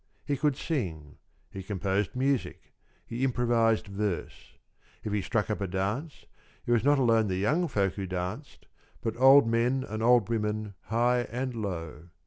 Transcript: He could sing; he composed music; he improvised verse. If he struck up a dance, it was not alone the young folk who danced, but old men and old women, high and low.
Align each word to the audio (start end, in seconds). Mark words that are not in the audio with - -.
He 0.25 0.35
could 0.35 0.55
sing; 0.57 1.17
he 1.51 1.61
composed 1.61 2.15
music; 2.15 2.73
he 3.05 3.23
improvised 3.23 3.85
verse. 3.85 4.57
If 5.03 5.13
he 5.13 5.21
struck 5.21 5.51
up 5.51 5.61
a 5.61 5.67
dance, 5.67 6.25
it 6.65 6.71
was 6.71 6.83
not 6.83 6.97
alone 6.97 7.27
the 7.27 7.35
young 7.35 7.67
folk 7.67 7.93
who 7.93 8.07
danced, 8.07 8.65
but 9.01 9.15
old 9.15 9.45
men 9.47 9.83
and 9.83 10.01
old 10.01 10.27
women, 10.27 10.73
high 10.85 11.27
and 11.31 11.53
low. 11.53 12.05